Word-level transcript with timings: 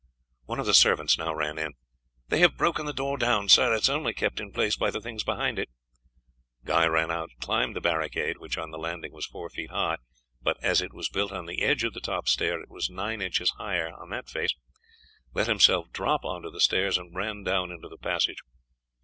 One 0.45 0.59
of 0.59 0.65
the 0.65 0.73
servants 0.73 1.19
now 1.19 1.31
ran 1.31 1.59
in. 1.59 1.73
"They 2.27 2.39
have 2.39 2.57
broken 2.57 2.87
the 2.87 2.91
door 2.91 3.19
down, 3.19 3.49
sir. 3.49 3.71
It 3.75 3.83
is 3.83 3.89
only 3.91 4.15
kept 4.15 4.39
in 4.39 4.51
place 4.51 4.75
by 4.75 4.89
the 4.89 4.99
things 4.99 5.23
behind 5.23 5.59
it." 5.59 5.69
Guy 6.65 6.87
ran 6.87 7.11
out, 7.11 7.29
climbed 7.39 7.75
the 7.75 7.81
barricade 7.81 8.39
which 8.39 8.57
on 8.57 8.71
the 8.71 8.79
landing 8.79 9.13
was 9.13 9.27
four 9.27 9.47
feet 9.51 9.69
high, 9.69 9.97
but 10.41 10.57
as 10.63 10.81
it 10.81 10.91
was 10.91 11.07
built 11.07 11.31
on 11.31 11.45
the 11.45 11.61
edge 11.61 11.83
of 11.83 11.93
the 11.93 11.99
top 12.01 12.27
stair 12.27 12.59
it 12.59 12.69
was 12.71 12.89
nine 12.89 13.21
inches 13.21 13.51
higher 13.59 13.93
on 13.93 14.09
that 14.09 14.27
face 14.27 14.55
let 15.35 15.45
himself 15.45 15.91
drop 15.91 16.25
on 16.25 16.41
to 16.41 16.49
the 16.49 16.59
stairs, 16.61 16.97
and 16.97 17.15
ran 17.15 17.43
down 17.43 17.69
into 17.71 17.87
the 17.87 17.99
passage. 17.99 18.39